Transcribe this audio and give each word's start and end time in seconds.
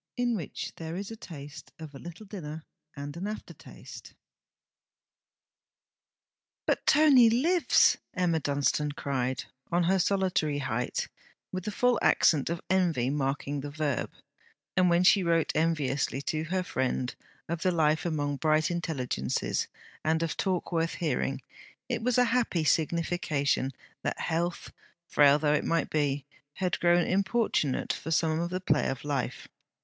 IN 0.17 0.33
WHICH 0.35 0.73
THERE 0.77 0.95
IS 0.95 1.11
A 1.11 1.15
TASTE 1.15 1.73
OF 1.77 1.93
A 1.93 1.99
LITTLE 1.99 2.25
DINNER 2.25 2.63
AND 2.95 3.15
AN 3.15 3.27
AFTERTASTE 3.27 4.15
'But 6.65 6.83
Tony 6.87 7.29
lives!' 7.29 7.99
Emma 8.15 8.39
Dunstane 8.39 8.93
cried, 8.93 9.43
on 9.71 9.83
her 9.83 9.99
solitary 9.99 10.57
height, 10.57 11.07
with 11.51 11.65
the 11.65 11.71
full 11.71 11.99
accent 12.01 12.49
of 12.49 12.61
envy 12.67 13.11
marking 13.11 13.61
the 13.61 13.69
verb; 13.69 14.09
and 14.75 14.89
when 14.89 15.03
she 15.03 15.21
wrote 15.21 15.51
enviously 15.53 16.19
to 16.23 16.45
her 16.45 16.63
friend 16.63 17.13
of 17.47 17.61
the 17.61 17.71
life 17.71 18.03
among 18.03 18.37
bright 18.37 18.71
intelligences, 18.71 19.67
and 20.03 20.23
of 20.23 20.35
talk 20.35 20.71
worth 20.71 20.95
hearing, 20.95 21.43
it 21.87 22.01
was 22.01 22.17
a 22.17 22.25
happy 22.33 22.63
signification 22.63 23.71
that 24.01 24.19
health, 24.19 24.73
frail 25.05 25.37
though 25.37 25.53
it 25.53 25.63
might 25.63 25.91
be, 25.91 26.25
had 26.55 26.79
grown 26.79 27.05
importunate 27.05 27.93
for 27.93 28.09
some 28.09 28.39
of 28.39 28.49
the 28.49 28.59
play 28.59 28.87
of 28.89 29.03
life. 29.03 29.47